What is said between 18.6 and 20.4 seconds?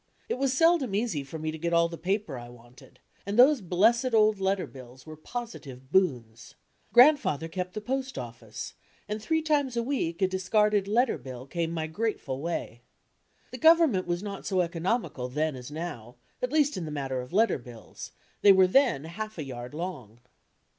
then half a yard long.